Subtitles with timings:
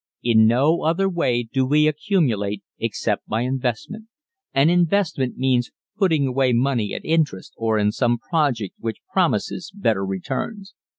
[0.23, 4.07] In no other way do we accumulate except by investment,
[4.51, 10.03] and investment means putting away money at interest or in some project which promises better
[10.03, 10.73] returns.